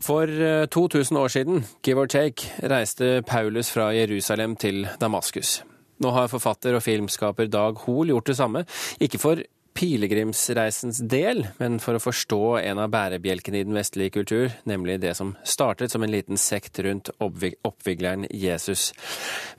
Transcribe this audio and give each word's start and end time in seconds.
For 0.00 0.30
2000 0.70 1.18
år 1.18 1.28
siden, 1.28 1.64
give 1.82 2.00
or 2.00 2.06
take, 2.06 2.52
reiste 2.62 3.22
Paulus 3.26 3.70
fra 3.74 3.90
Jerusalem 3.92 4.56
til 4.56 4.86
Damaskus. 5.00 5.62
Nå 5.98 6.10
har 6.14 6.30
forfatter 6.30 6.76
og 6.78 6.84
filmskaper 6.84 7.50
Dag 7.50 7.80
Hoel 7.84 8.12
gjort 8.12 8.30
det 8.30 8.36
samme, 8.38 8.64
ikke 9.02 9.18
for 9.18 9.42
pilegrimsreisens 9.78 11.00
del, 11.10 11.44
men 11.58 11.78
for 11.82 11.98
å 11.98 12.02
forstå 12.02 12.40
en 12.60 12.80
av 12.82 12.90
bærebjelkene 12.94 13.60
i 13.60 13.66
den 13.66 13.76
vestlige 13.78 14.16
kultur, 14.18 14.54
nemlig 14.66 14.98
det 15.02 15.14
som 15.18 15.36
startet 15.46 15.92
som 15.94 16.02
en 16.02 16.14
liten 16.14 16.40
sekt 16.40 16.80
rundt 16.86 17.12
oppvigleren 17.22 18.26
Jesus. 18.34 18.90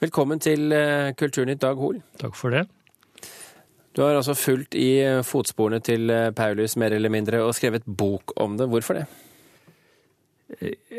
Velkommen 0.03 0.41
til 0.43 0.75
eh, 0.75 1.13
Kulturnytt, 1.19 1.61
Dag 1.63 1.79
Hoel. 1.79 2.01
Takk 2.19 2.35
for 2.39 2.55
det. 2.55 2.65
Du 3.95 4.03
har 4.03 4.15
altså 4.15 4.35
fulgt 4.37 4.75
i 4.79 5.23
fotsporene 5.27 5.79
til 5.83 6.11
eh, 6.11 6.29
Paulus 6.35 6.75
mer 6.79 6.95
eller 6.95 7.11
mindre 7.11 7.43
og 7.45 7.55
skrevet 7.55 7.87
bok 7.87 8.35
om 8.39 8.59
det. 8.59 8.67
Hvorfor 8.71 8.99
det? 8.99 9.07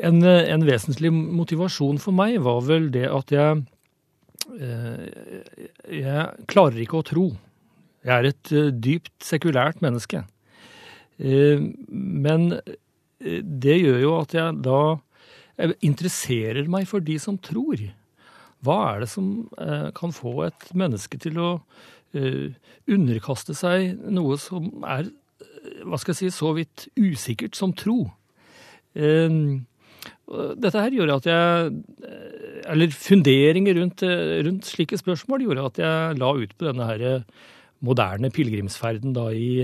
En, 0.03 0.23
en 0.23 0.65
vesentlig 0.65 1.11
motivasjon 1.13 1.99
for 1.99 2.15
meg 2.15 2.37
var 2.45 2.61
vel 2.69 2.87
det 2.95 3.09
at 3.11 3.33
jeg 3.35 3.65
Eh, 4.49 5.43
jeg 6.01 6.47
klarer 6.51 6.83
ikke 6.83 7.01
å 7.01 7.07
tro. 7.07 7.27
Jeg 8.07 8.15
er 8.17 8.29
et 8.31 8.53
eh, 8.57 8.73
dypt 8.73 9.15
sekulært 9.25 9.83
menneske. 9.85 10.25
Eh, 11.21 11.63
men 11.91 12.51
det 13.21 13.77
gjør 13.77 13.99
jo 14.01 14.13
at 14.23 14.35
jeg 14.35 14.61
da 14.65 14.83
interesserer 15.85 16.71
meg 16.73 16.87
for 16.89 17.05
de 17.05 17.19
som 17.21 17.37
tror. 17.37 17.83
Hva 18.65 18.77
er 18.95 19.03
det 19.03 19.11
som 19.13 19.27
kan 19.97 20.13
få 20.17 20.47
et 20.47 20.65
menneske 20.77 21.19
til 21.21 21.37
å 21.41 21.51
underkaste 22.89 23.53
seg 23.57 23.99
noe 24.09 24.39
som 24.41 24.71
er 24.89 25.11
hva 25.85 26.01
skal 26.01 26.15
jeg 26.15 26.19
si, 26.23 26.31
så 26.33 26.55
vidt 26.57 26.87
usikkert 26.97 27.61
som 27.61 27.75
tro? 27.77 28.07
Dette 28.97 30.83
her 30.83 30.95
gjorde 30.97 31.17
at 31.21 31.27
jeg 31.31 31.71
Eller 32.71 32.91
funderinger 32.91 33.77
rundt, 33.79 34.03
rundt, 34.03 34.67
slike 34.67 34.99
spørsmål 34.99 35.45
gjorde 35.47 35.67
at 35.69 35.81
jeg 35.83 36.19
la 36.19 36.31
ut 36.35 36.57
på 36.59 36.67
denne 36.67 36.89
her 36.89 37.05
moderne 37.87 38.31
pilegrimsferden 38.35 39.15
da 39.17 39.29
i, 39.33 39.63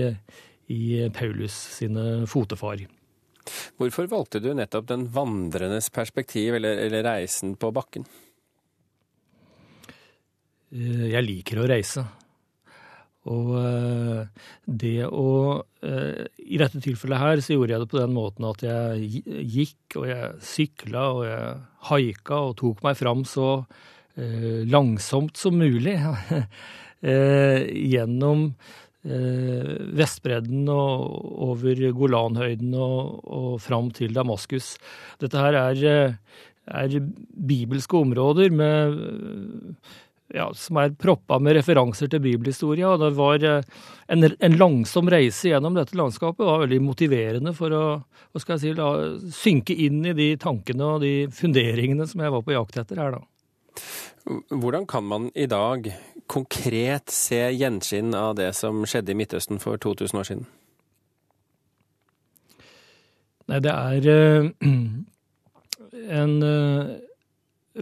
i 0.73 1.09
Paulus 1.13 1.53
sine 1.77 2.25
fotefar. 2.29 2.81
Hvorfor 3.77 4.07
valgte 4.11 4.41
du 4.43 4.49
nettopp 4.55 4.87
den 4.89 5.05
vandrendes 5.13 5.89
perspektiv, 5.93 6.57
eller, 6.57 6.79
eller 6.87 7.05
reisen 7.05 7.55
på 7.59 7.71
bakken? 7.75 8.07
Eh, 10.73 11.07
jeg 11.13 11.23
liker 11.25 11.61
å 11.61 11.67
reise. 11.69 12.03
Og 13.27 13.51
eh, 13.59 14.47
det 14.65 15.07
å 15.07 15.27
eh, 15.83 16.23
I 16.47 16.59
dette 16.61 16.81
tilfellet 16.83 17.21
her 17.21 17.43
så 17.43 17.55
gjorde 17.57 17.75
jeg 17.75 17.83
det 17.83 17.91
på 17.91 17.99
den 18.01 18.15
måten 18.15 18.47
at 18.47 18.63
jeg 18.65 19.23
gikk, 19.57 19.99
og 19.99 20.09
jeg 20.09 20.31
sykla, 20.53 21.05
og 21.11 21.21
jeg 21.27 21.53
haika 21.91 22.41
og 22.49 22.57
tok 22.61 22.83
meg 22.87 22.99
fram 22.99 23.23
så 23.27 23.51
eh, 24.15 24.65
langsomt 24.69 25.39
som 25.39 25.57
mulig 25.59 25.97
gjennom 26.97 28.49
Vestbredden 29.07 30.65
og 30.73 31.43
over 31.45 31.83
Golanhøyden 31.95 32.73
og, 32.73 33.21
og 33.23 33.51
fram 33.63 33.91
til 33.95 34.11
Damaskus. 34.17 34.73
Dette 35.21 35.39
her 35.39 35.55
er, 35.61 36.17
er 36.65 36.97
bibelske 36.97 38.01
områder 38.01 38.51
med 38.57 38.97
ja, 40.33 40.47
som 40.53 40.79
er 40.81 40.95
proppa 40.99 41.39
med 41.39 41.55
referanser 41.57 42.09
til 42.11 42.23
bibelhistorie. 42.23 42.87
Og 42.87 42.99
det 43.01 43.11
var 43.17 43.45
eh, 43.47 43.77
en, 44.11 44.27
en, 44.27 44.57
langsom 44.59 45.09
reise 45.11 45.51
gjennom 45.51 45.77
dette 45.77 45.97
landskapet 45.97 46.45
var 46.45 46.65
veldig 46.65 46.81
motiverende 46.83 47.53
for 47.57 47.75
å 47.75 47.85
hva 48.01 48.43
skal 48.43 48.57
jeg 48.57 48.63
si, 48.65 48.73
la, 48.77 48.91
synke 49.33 49.77
inn 49.87 50.03
i 50.05 50.15
de 50.17 50.33
tankene 50.41 50.91
og 50.93 51.01
de 51.05 51.15
funderingene 51.33 52.05
som 52.09 52.21
jeg 52.21 52.33
var 52.33 52.43
på 52.45 52.53
jakt 52.53 52.77
etter 52.83 53.01
her, 53.01 53.17
da. 53.17 53.23
Hvordan 54.51 54.85
kan 54.89 55.05
man 55.07 55.29
i 55.33 55.47
dag 55.47 55.87
konkret 56.27 57.13
se 57.13 57.39
gjenskinn 57.55 58.11
av 58.17 58.35
det 58.35 58.51
som 58.57 58.83
skjedde 58.83 59.13
i 59.13 59.17
Midtøsten 59.17 59.61
for 59.63 59.79
2000 59.79 60.19
år 60.19 60.27
siden? 60.27 60.47
Nei, 63.47 63.61
det 63.63 63.71
er 63.71 64.09
uh, 64.11 64.49
en 66.19 66.33
uh, 66.43 66.97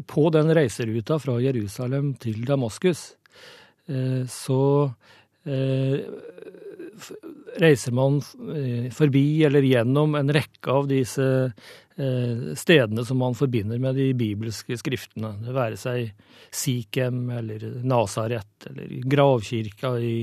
på 0.07 0.29
den 0.29 0.51
reiseruta 0.55 1.19
fra 1.19 1.37
Jerusalem 1.43 2.13
til 2.19 2.43
Damaskus, 2.47 3.13
eh, 3.87 4.25
så 4.29 4.61
eh, 5.45 6.03
reiser 7.61 7.95
man 7.95 8.19
eh, 8.55 8.91
forbi 8.93 9.43
eller 9.47 9.65
gjennom 9.65 10.15
en 10.19 10.33
rekke 10.35 10.79
av 10.81 10.91
disse 10.91 11.31
stedene 11.95 13.05
som 13.07 13.21
man 13.23 13.37
forbinder 13.39 13.79
med 13.79 13.95
de 13.95 14.09
bibelske 14.19 14.75
skriftene. 14.75 15.29
Det 15.39 15.53
være 15.55 15.77
seg 15.79 16.09
Sikhem 16.51 17.29
eller 17.31 17.63
Nasaret 17.87 18.67
eller 18.67 18.89
gravkirka 19.07 19.93
i 20.03 20.17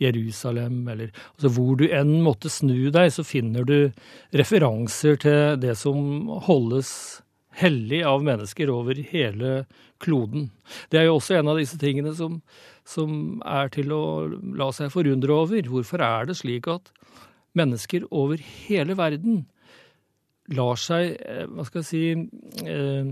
Jerusalem 0.00 0.88
eller 0.88 1.12
altså 1.34 1.50
Hvor 1.52 1.76
du 1.76 1.84
enn 1.92 2.14
måtte 2.24 2.48
snu 2.48 2.88
deg, 2.88 3.12
så 3.12 3.26
finner 3.28 3.68
du 3.68 3.92
referanser 4.32 5.20
til 5.20 5.60
det 5.60 5.76
som 5.76 6.30
holdes 6.48 6.94
hellig 7.58 8.02
av 8.06 8.22
mennesker 8.26 8.70
over 8.70 8.98
hele 9.10 9.52
kloden. 10.02 10.48
Det 10.90 11.00
er 11.00 11.08
jo 11.08 11.18
også 11.18 11.38
en 11.38 11.50
av 11.52 11.58
disse 11.58 11.78
tingene 11.80 12.14
som, 12.16 12.40
som 12.86 13.40
er 13.46 13.70
til 13.74 13.92
å 13.94 14.02
la 14.58 14.70
seg 14.74 14.92
forundre 14.94 15.34
over. 15.34 15.70
Hvorfor 15.70 16.04
er 16.04 16.28
det 16.28 16.38
slik 16.38 16.70
at 16.70 16.92
mennesker 17.58 18.06
over 18.14 18.40
hele 18.68 18.96
verden 18.98 19.46
lar 20.54 20.78
seg, 20.80 21.16
eh, 21.20 21.44
hva 21.50 21.66
skal 21.66 21.82
jeg 21.82 21.88
si, 21.88 22.02
eh, 22.64 23.10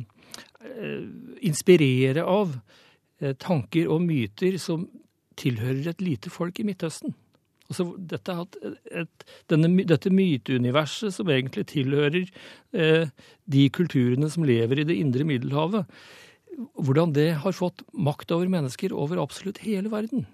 eh, 0.64 1.04
inspirere 1.42 2.24
av 2.24 2.60
tanker 3.40 3.88
og 3.88 4.02
myter 4.04 4.58
som 4.60 4.82
tilhører 5.40 5.88
et 5.88 6.02
lite 6.04 6.28
folk 6.28 6.58
i 6.60 6.66
Midtøsten? 6.68 7.14
Altså, 7.66 7.88
dette, 7.99 8.37
et, 8.94 9.27
denne, 9.50 9.71
dette 9.88 10.12
myteuniverset 10.12 11.15
som 11.16 11.31
egentlig 11.32 11.66
tilhører 11.72 12.22
eh, 12.77 13.10
de 13.50 13.66
kulturene 13.75 14.31
som 14.31 14.47
lever 14.47 14.82
i 14.82 14.87
det 14.87 14.99
indre 15.00 15.27
Middelhavet, 15.27 15.91
hvordan 16.78 17.12
det 17.16 17.31
har 17.43 17.56
fått 17.56 17.82
makt 17.93 18.32
over 18.37 18.49
mennesker 18.53 18.94
over 18.97 19.21
absolutt 19.21 19.60
hele 19.66 19.91
verden. 19.93 20.25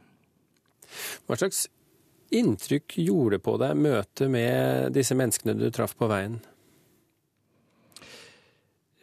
Hva 1.26 1.40
slags 1.40 1.66
inntrykk 2.32 2.98
gjorde 3.00 3.40
på 3.42 3.56
deg 3.60 3.80
møtet 3.80 4.30
med 4.32 4.92
disse 4.96 5.16
menneskene 5.16 5.56
du 5.58 5.66
traff 5.72 5.96
på 5.98 6.08
veien? 6.12 6.38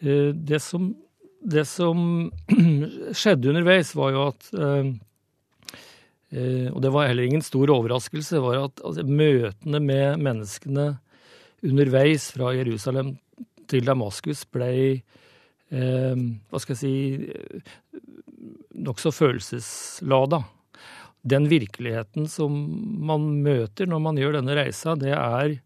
Eh, 0.06 0.31
det 0.34 0.62
som, 0.63 0.94
det 1.41 1.66
som 1.68 2.29
skjedde 3.19 3.51
underveis, 3.51 3.95
var 3.97 4.13
jo 4.13 4.25
at 4.29 4.51
Eh, 4.53 4.95
og 6.29 6.81
det 6.84 6.91
var 6.94 7.07
heller 7.09 7.25
ingen 7.25 7.41
stor 7.41 7.72
overraskelse, 7.73 8.38
var 8.44 8.59
at 8.67 8.81
altså, 8.85 9.01
møtene 9.01 9.79
med 9.81 10.22
menneskene 10.22 10.91
underveis 11.66 12.29
fra 12.35 12.51
Jerusalem 12.56 13.16
til 13.69 13.85
Damaskus 13.88 14.45
ble 14.50 14.69
eh, 15.00 16.22
hva 16.50 16.62
skal 16.62 16.75
jeg 16.75 16.81
si 16.81 16.94
nokså 18.79 19.12
følelseslada. 19.13 20.44
Den 21.29 21.50
virkeligheten 21.51 22.29
som 22.31 22.56
man 23.06 23.28
møter 23.44 23.89
når 23.89 24.06
man 24.06 24.22
gjør 24.22 24.39
denne 24.39 24.56
reisa, 24.57 24.95
det 25.00 25.13
er 25.16 25.57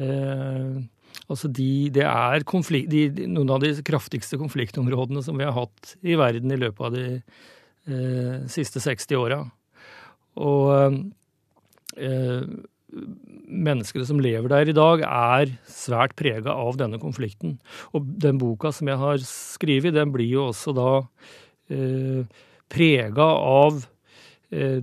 eh, 0.00 0.82
Altså 1.30 1.48
de, 1.48 1.88
det 1.94 2.02
er 2.04 2.42
konflikt, 2.44 2.90
de, 2.90 3.26
noen 3.30 3.48
av 3.54 3.60
de 3.62 3.70
kraftigste 3.86 4.36
konfliktområdene 4.36 5.22
som 5.24 5.38
vi 5.38 5.46
har 5.46 5.54
hatt 5.56 5.94
i 6.04 6.18
verden 6.20 6.52
i 6.52 6.58
løpet 6.58 6.82
av 6.84 6.92
de 6.92 7.04
eh, 7.14 8.42
siste 8.50 8.82
60 8.82 9.16
åra. 9.16 9.38
Og 10.40 10.98
eh, 11.96 12.46
menneskene 13.44 14.06
som 14.08 14.20
lever 14.22 14.50
der 14.50 14.70
i 14.70 14.76
dag, 14.76 15.04
er 15.06 15.54
svært 15.70 16.14
prega 16.18 16.54
av 16.54 16.78
denne 16.80 17.00
konflikten. 17.02 17.58
Og 17.94 18.06
den 18.22 18.38
boka 18.42 18.72
som 18.74 18.90
jeg 18.90 19.00
har 19.00 19.24
skrevet, 19.28 19.96
den 19.96 20.14
blir 20.14 20.30
jo 20.30 20.48
også 20.50 20.74
da 20.76 20.90
eh, 21.72 22.22
prega 22.72 23.26
av 23.38 23.82
eh, 24.54 24.80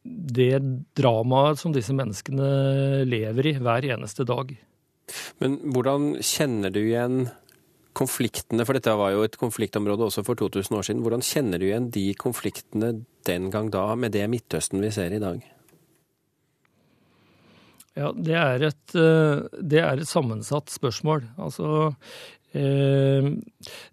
det 0.00 0.56
dramaet 0.96 1.60
som 1.60 1.74
disse 1.74 1.94
menneskene 1.96 3.04
lever 3.08 3.52
i 3.52 3.56
hver 3.60 3.86
eneste 3.96 4.26
dag. 4.28 4.52
Men 5.42 5.58
hvordan 5.74 6.12
kjenner 6.22 6.72
du 6.72 6.80
igjen 6.82 7.24
konfliktene, 7.96 8.64
for 8.66 8.76
dette 8.76 8.96
var 8.96 9.14
jo 9.14 9.24
et 9.26 9.38
konfliktområde 9.40 10.06
også 10.06 10.24
for 10.26 10.38
2000 10.38 10.76
år 10.78 10.86
siden. 10.86 11.04
Hvordan 11.04 11.24
kjenner 11.24 11.60
du 11.60 11.68
igjen 11.68 11.90
de 11.94 12.10
konfliktene 12.18 12.92
den 13.28 13.48
gang 13.52 13.70
da, 13.72 13.88
med 13.98 14.14
det 14.16 14.26
Midtøsten 14.30 14.82
vi 14.82 14.92
ser 14.94 15.14
i 15.14 15.22
dag? 15.22 15.42
Ja, 17.98 18.12
det 18.14 18.36
er 18.38 18.66
et, 18.70 18.94
eh, 18.94 19.46
det 19.60 19.80
er 19.82 19.98
et 19.98 20.08
sammensatt 20.08 20.70
spørsmål. 20.70 21.24
Altså 21.42 21.90
eh, 22.54 23.26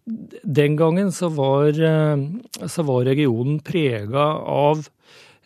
Den 0.05 0.77
gangen 0.77 1.11
så 1.11 1.31
var, 1.33 1.73
eh, 1.73 2.67
så 2.69 2.85
var 2.85 3.09
regionen 3.09 3.59
prega 3.65 4.29
av 4.37 4.85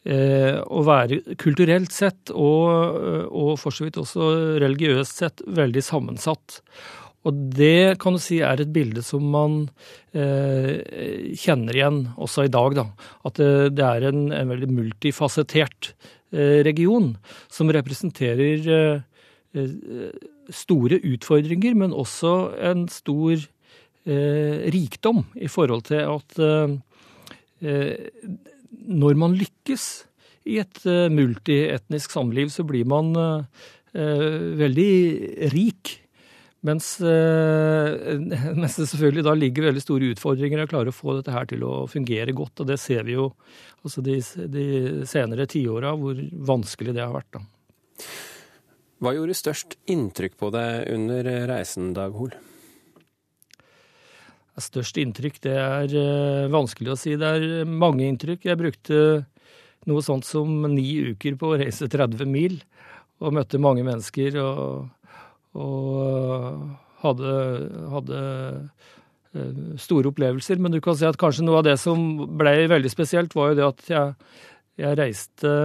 eh, 0.04 0.60
å 0.60 0.84
være 0.84 1.38
kulturelt 1.42 1.96
sett 1.96 2.34
og, 2.36 3.00
og 3.32 3.56
for 3.62 3.72
så 3.72 3.88
vidt 3.88 4.02
også 4.02 4.60
religiøst 4.62 5.24
sett 5.24 5.46
veldig 5.48 5.86
sammensatt. 5.88 6.62
Og 7.28 7.38
det 7.54 8.00
kan 8.02 8.16
du 8.18 8.22
si 8.22 8.40
er 8.42 8.64
et 8.64 8.72
bilde 8.74 9.04
som 9.06 9.26
man 9.34 9.60
eh, 10.18 10.82
kjenner 11.38 11.78
igjen 11.78 12.02
også 12.18 12.48
i 12.48 12.54
dag. 12.54 12.78
da. 12.80 12.88
At 13.28 13.38
det, 13.38 13.52
det 13.78 13.86
er 13.86 14.08
en, 14.10 14.24
en, 14.34 14.50
veldig 14.50 14.70
multifasettert 14.74 15.92
eh, 16.34 16.62
region 16.66 17.14
som 17.52 17.74
representerer 17.74 18.70
eh, 18.78 19.08
eh 19.54 20.30
store 20.52 20.98
utfordringer, 21.08 21.78
men 21.80 21.94
også 21.96 22.32
en 22.68 22.82
stor 22.92 23.38
eh, 23.40 24.56
rikdom 24.74 25.22
i 25.40 25.48
forhold 25.48 25.86
til 25.88 26.02
at 26.12 26.40
eh, 26.44 26.74
når 28.90 29.16
man 29.22 29.38
lykkes 29.40 29.86
i 30.52 30.58
et 30.60 30.82
multietnisk 31.14 32.12
samliv, 32.12 32.50
så 32.52 32.66
blir 32.68 32.84
man 32.90 33.14
veldig 33.94 34.94
rik 35.54 35.94
mens, 36.68 36.94
eh, 37.02 38.20
mens, 38.62 38.78
det 38.78 38.88
selvfølgelig 38.90 39.26
da 39.28 39.36
ligger 39.38 39.70
veldig 39.70 39.84
store 39.84 40.12
utfordringer 40.16 40.62
i 40.62 40.66
å 40.68 40.72
klare 40.72 40.94
å 40.94 40.96
få 40.96 41.18
dette 41.18 41.34
her 41.34 41.50
til 41.50 41.66
å 41.68 41.86
fungere 41.92 42.36
godt. 42.38 42.64
Og 42.64 42.70
det 42.70 42.80
ser 42.82 43.06
vi 43.08 43.18
jo 43.18 43.32
altså 43.82 44.04
de, 44.06 44.20
de 44.52 44.68
senere 45.10 45.50
tiåra, 45.50 45.96
hvor 45.98 46.20
vanskelig 46.52 46.96
det 46.98 47.04
har 47.06 47.16
vært. 47.16 47.40
da. 47.40 48.08
Hva 49.02 49.16
gjorde 49.18 49.34
størst 49.38 49.80
inntrykk 49.90 50.38
på 50.38 50.52
deg 50.54 50.92
under 50.94 51.30
reisen, 51.50 51.90
Dag 51.98 52.14
Hol? 52.14 52.36
Størst 54.62 55.00
inntrykk, 55.02 55.40
det 55.42 55.56
er 55.58 55.94
uh, 55.96 56.52
vanskelig 56.54 56.92
å 56.94 56.98
si. 57.00 57.16
Det 57.18 57.30
er 57.34 57.66
mange 57.66 58.06
inntrykk. 58.06 58.46
Jeg 58.46 58.60
brukte 58.60 59.00
noe 59.90 60.04
sånt 60.06 60.28
som 60.28 60.52
ni 60.70 60.86
uker 61.16 61.38
på 61.40 61.50
å 61.50 61.58
reise 61.58 61.90
30 61.90 62.30
mil, 62.30 62.60
og 63.26 63.34
møtte 63.34 63.62
mange 63.62 63.86
mennesker. 63.88 64.38
og 64.38 65.01
og 65.58 66.62
hadde, 67.02 67.36
hadde 67.92 68.20
eh, 69.36 69.62
store 69.82 70.12
opplevelser. 70.12 70.62
Men 70.62 70.76
du 70.76 70.82
kan 70.84 70.98
si 70.98 71.08
at 71.08 71.20
kanskje 71.20 71.46
noe 71.48 71.62
av 71.62 71.68
det 71.68 71.78
som 71.82 72.04
ble 72.40 72.56
veldig 72.72 72.92
spesielt, 72.92 73.36
var 73.38 73.52
jo 73.52 73.60
det 73.60 73.68
at 73.68 73.90
jeg, 73.92 74.14
jeg 74.82 75.00
reiste 75.00 75.56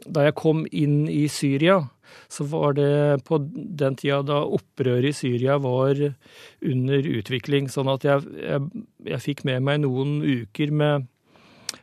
Da 0.00 0.22
jeg 0.24 0.36
kom 0.38 0.62
inn 0.72 1.08
i 1.12 1.26
Syria, 1.28 1.82
så 2.30 2.46
var 2.48 2.72
det 2.78 3.22
på 3.26 3.38
den 3.52 3.96
tida 3.98 4.22
da 4.26 4.40
opprøret 4.46 5.10
i 5.10 5.16
Syria 5.16 5.58
var 5.60 5.98
under 6.00 7.10
utvikling. 7.18 7.68
Sånn 7.68 7.90
at 7.92 8.06
jeg, 8.06 8.24
jeg, 8.40 8.84
jeg 9.10 9.24
fikk 9.26 9.44
med 9.44 9.66
meg 9.66 9.82
noen 9.84 10.22
uker 10.24 10.72
med, 10.72 11.10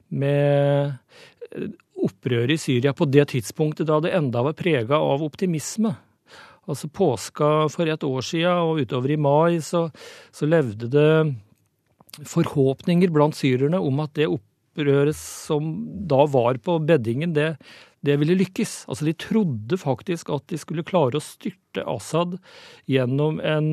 med 0.10 0.98
opprøret 2.08 2.58
i 2.58 2.62
Syria 2.62 2.94
på 2.98 3.08
det 3.10 3.30
tidspunktet 3.36 3.88
da 3.90 4.02
det 4.04 4.16
enda 4.18 4.44
var 4.46 4.58
prega 4.58 5.00
av 5.00 5.24
optimisme. 5.26 5.94
Altså 6.68 6.90
påska 6.92 7.50
for 7.72 7.88
et 7.88 8.04
år 8.04 8.24
siden 8.26 8.68
og 8.68 8.82
utover 8.84 9.14
i 9.14 9.20
mai 9.20 9.60
så, 9.64 9.88
så 10.36 10.50
levde 10.50 10.90
det 10.92 12.26
forhåpninger 12.28 13.12
blant 13.14 13.38
syrerne 13.38 13.80
om 13.80 14.02
at 14.04 14.16
det 14.18 14.28
opprøret 14.28 15.16
som 15.18 15.70
da 16.10 16.26
var 16.28 16.60
på 16.66 16.78
beddingen, 16.84 17.32
det, 17.38 17.54
det 18.04 18.18
ville 18.20 18.36
lykkes. 18.42 18.84
Altså 18.92 19.08
De 19.08 19.16
trodde 19.16 19.80
faktisk 19.80 20.34
at 20.34 20.48
de 20.52 20.60
skulle 20.60 20.86
klare 20.88 21.20
å 21.20 21.24
styrte 21.24 21.86
Assad 21.88 22.36
gjennom 22.90 23.40
en 23.40 23.72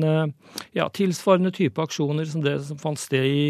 ja, 0.77 0.87
tilsvarende 0.93 1.51
type 1.57 1.81
aksjoner 1.81 2.29
som 2.29 2.45
det 2.45 2.59
som 2.69 2.79
fant 2.79 3.01
sted 3.01 3.27
i, 3.27 3.45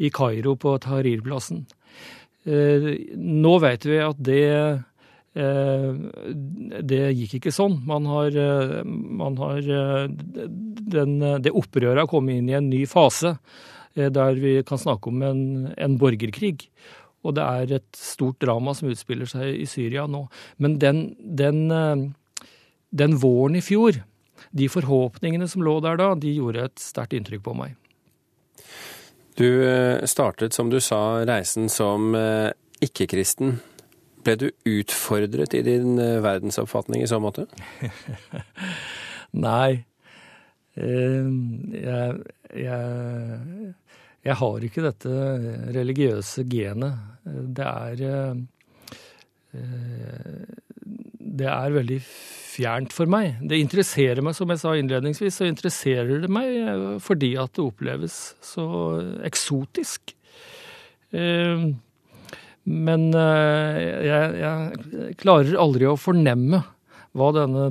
i 0.00 0.10
Kairo, 0.10 0.56
på 0.58 0.74
Tahrir-plassen. 0.82 1.66
Eh, 2.48 2.92
nå 3.14 3.58
vet 3.62 3.84
vi 3.84 4.00
at 4.00 4.22
det 4.24 4.46
Eh, 4.48 4.78
det 5.38 7.02
gikk 7.14 7.38
ikke 7.38 7.54
sånn. 7.54 7.78
Man 7.86 8.06
har, 8.10 8.34
eh, 8.34 8.82
man 8.84 9.36
har 9.38 9.58
eh, 9.58 10.08
den, 10.08 11.18
Det 11.42 11.52
opprøret 11.52 12.02
har 12.02 12.10
kommet 12.10 12.40
inn 12.40 12.48
i 12.48 12.56
en 12.58 12.70
ny 12.70 12.84
fase, 12.86 13.36
der 13.94 14.38
vi 14.38 14.62
kan 14.62 14.78
snakke 14.78 15.10
om 15.10 15.22
en, 15.22 15.40
en, 15.76 15.96
borgerkrig. 15.98 16.68
Og 17.26 17.34
det 17.34 17.42
er 17.44 17.72
et 17.78 17.98
stort 17.98 18.38
drama 18.40 18.74
som 18.74 18.88
utspiller 18.88 19.26
seg 19.26 19.58
i 19.58 19.66
Syria 19.66 20.06
nå. 20.06 20.28
Men 20.56 20.78
den, 20.78 21.16
den, 21.18 21.66
den 22.90 23.16
våren 23.18 23.58
i 23.58 23.64
fjor, 23.64 23.98
de 24.54 24.68
forhåpningene 24.70 25.48
som 25.50 25.64
lå 25.66 25.80
der 25.82 25.98
da, 25.98 26.12
de 26.14 26.36
gjorde 26.36 26.68
et 26.68 26.78
sterkt 26.78 27.16
inntrykk 27.18 27.42
på 27.48 27.56
meg. 27.58 27.74
Du 29.34 29.50
startet, 30.06 30.54
som 30.54 30.70
du 30.70 30.78
sa, 30.80 31.26
reisen 31.26 31.66
som 31.68 32.14
ikke-kristen. 32.80 33.58
Ble 34.24 34.34
du 34.38 34.48
utfordret 34.68 35.54
i 35.54 35.62
din 35.66 35.98
eh, 36.02 36.18
verdensoppfatning 36.24 37.02
i 37.04 37.10
så 37.10 37.20
måte? 37.22 37.46
Nei. 39.46 39.84
Jeg, 40.78 42.18
jeg, 42.54 43.72
jeg, 44.22 44.36
har 44.40 44.66
ikke 44.68 44.84
dette 44.84 45.14
religiøse 45.74 46.44
genet. 46.46 47.00
Det 47.26 47.66
er 47.66 48.02
eh, 48.06 48.36
Det 51.18 51.48
er 51.50 51.74
veldig 51.74 51.98
fjernt 52.58 52.94
for 52.94 53.10
meg. 53.10 53.40
Det 53.42 53.58
interesserer 53.60 54.22
meg, 54.24 54.36
som 54.38 54.50
jeg 54.52 54.62
sa 54.62 54.74
innledningsvis, 54.78 55.40
så 55.40 55.48
interesserer 55.50 56.22
det 56.22 56.30
meg 56.32 56.54
eh, 56.62 56.86
fordi 57.02 57.34
at 57.40 57.54
det 57.58 57.66
oppleves 57.66 58.20
så 58.44 58.68
eksotisk. 59.26 60.14
Men 62.68 63.08
eh, 63.16 63.78
jeg, 64.08 64.34
jeg, 64.42 65.14
klarer 65.20 65.56
aldri 65.60 65.88
å 65.88 65.96
fornemme 66.00 66.62
hva 67.18 67.28
denne 67.34 67.68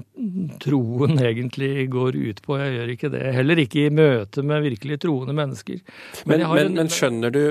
troen 0.63 1.19
egentlig 1.21 1.87
går 1.93 2.17
ut 2.17 2.41
på. 2.43 2.57
Jeg 2.59 2.73
gjør 2.75 2.93
ikke 2.93 3.11
det. 3.13 3.23
Heller 3.35 3.61
ikke 3.61 3.83
i 3.85 3.93
møte 3.93 4.43
med 4.45 4.65
virkelig 4.65 4.99
troende 5.05 5.35
mennesker. 5.37 5.83
Men, 6.25 6.41
men, 6.41 6.47
men, 6.55 6.73
men 6.81 6.91
skjønner 6.91 7.33
du 7.33 7.43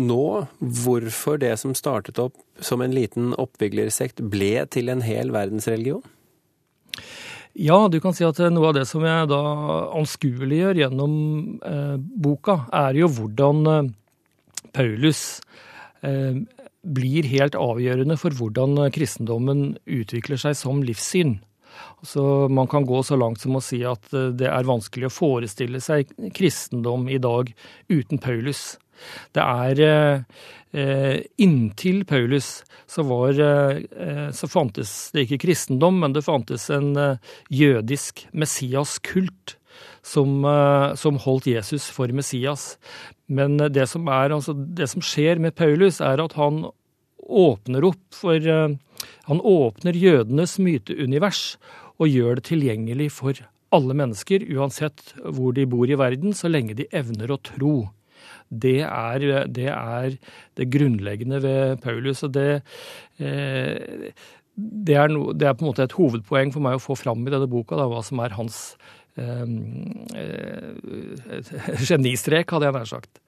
nå 0.00 0.24
hvorfor 0.58 1.40
det 1.42 1.52
som 1.60 1.76
startet 1.76 2.18
opp 2.22 2.38
som 2.64 2.82
en 2.84 2.94
liten 2.94 3.34
oppviglersekt, 3.38 4.24
ble 4.32 4.64
til 4.72 4.92
en 4.92 5.04
hel 5.04 5.32
verdensreligion? 5.34 6.02
Ja, 7.60 7.88
du 7.90 7.98
kan 8.00 8.14
si 8.14 8.24
at 8.24 8.38
noe 8.54 8.70
av 8.70 8.76
det 8.78 8.86
som 8.88 9.02
jeg 9.04 9.28
da 9.30 9.40
anskueliggjør 9.98 10.84
gjennom 10.84 11.14
eh, 11.66 11.96
boka, 11.98 12.62
er 12.72 13.00
jo 13.00 13.10
hvordan 13.10 13.62
eh, 13.72 13.90
Paulus 14.76 15.40
eh, 16.06 16.38
blir 16.86 17.26
helt 17.28 17.56
avgjørende 17.58 18.16
for 18.20 18.34
hvordan 18.36 18.78
kristendommen 18.94 19.74
utvikler 19.84 20.40
seg 20.40 20.56
som 20.58 20.82
livssyn. 20.84 21.38
Så 22.02 22.48
Man 22.48 22.66
kan 22.66 22.86
gå 22.86 23.02
så 23.02 23.16
langt 23.16 23.40
som 23.40 23.56
å 23.56 23.64
si 23.64 23.82
at 23.86 24.12
eh, 24.14 24.32
det 24.36 24.48
er 24.50 24.68
vanskelig 24.68 25.10
å 25.10 25.14
forestille 25.14 25.80
seg 25.84 26.10
kristendom 26.36 27.08
i 27.08 27.20
dag 27.22 27.52
uten 27.88 28.20
Paulus. 28.22 28.78
Det 29.32 29.44
er 29.44 29.80
eh, 29.80 31.20
Inntil 31.40 32.04
Paulus 32.08 32.50
så, 32.90 33.04
var, 33.08 33.38
eh, 33.38 34.28
så 34.32 34.50
fantes 34.50 34.92
det 35.14 35.26
ikke 35.26 35.44
kristendom, 35.46 36.02
men 36.02 36.16
det 36.16 36.26
fantes 36.26 36.68
en 36.74 36.92
jødisk 37.48 38.26
messiaskult 38.32 39.56
som, 40.02 40.44
som 40.96 41.18
holdt 41.20 41.50
Jesus 41.50 41.88
for 41.92 42.12
Messias. 42.14 42.74
Men 43.30 43.58
det 43.58 43.86
som, 43.90 44.08
er, 44.10 44.34
altså, 44.34 44.54
det 44.54 44.88
som 44.90 45.04
skjer 45.04 45.38
med 45.42 45.54
Paulus, 45.58 46.00
er 46.04 46.22
at 46.22 46.34
han 46.38 46.64
åpner 47.30 47.86
opp 47.90 48.02
for 48.16 48.36
eh, 48.36 48.76
Han 49.30 49.40
åpner 49.40 49.96
jødenes 49.96 50.58
myteunivers 50.60 51.56
og 52.00 52.10
gjør 52.10 52.40
det 52.40 52.48
tilgjengelig 52.50 53.10
for 53.14 53.38
alle 53.70 53.94
mennesker, 53.94 54.42
uansett 54.56 55.14
hvor 55.22 55.54
de 55.54 55.66
bor 55.70 55.88
i 55.88 55.98
verden, 55.98 56.34
så 56.34 56.50
lenge 56.50 56.74
de 56.76 56.88
evner 56.96 57.30
å 57.30 57.38
tro. 57.38 57.74
Det 58.50 58.80
er 58.82 59.46
det, 59.46 59.68
er 59.70 60.16
det 60.58 60.68
grunnleggende 60.72 61.38
ved 61.44 61.80
Paulus. 61.84 62.24
og 62.26 62.34
det, 62.34 62.62
eh, 63.22 64.10
det, 64.56 64.96
er 64.96 65.12
no, 65.12 65.30
det, 65.32 65.46
er 65.46 65.54
på 65.54 65.64
en 65.64 65.70
måte 65.70 65.86
et 65.86 65.96
hovedpoeng 65.96 66.50
for 66.52 66.66
meg 66.66 66.80
å 66.80 66.82
få 66.82 66.98
fram 66.98 67.22
i 67.24 67.32
denne 67.32 67.48
boka, 67.48 67.78
da, 67.78 67.86
hva 67.88 68.02
som 68.04 68.20
er 68.24 68.34
hans 68.36 68.58
eh, 68.74 68.80
eh 68.80 68.99
genistrek, 71.90 72.50
hadde 72.50 72.70
jeg 72.70 72.78
nær 72.78 72.88
sagt 72.88 73.20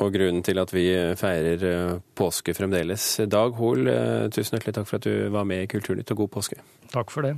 og 0.00 0.14
grunnen 0.14 0.44
til 0.44 0.60
at 0.60 0.72
vi 0.72 0.84
feirer 1.18 1.64
eh, 1.68 1.94
påske 2.16 2.54
fremdeles. 2.56 3.06
Dag 3.30 3.56
Hoel, 3.58 3.88
eh, 3.90 4.26
tusen 4.32 4.56
hjertelig 4.56 4.76
takk 4.78 4.88
for 4.88 5.00
at 5.00 5.08
du 5.08 5.32
var 5.34 5.48
med 5.48 5.64
i 5.64 5.70
Kulturnytt, 5.70 6.12
og 6.14 6.24
god 6.24 6.32
påske. 6.38 6.60
Takk 6.92 7.12
for 7.12 7.26
det. 7.26 7.34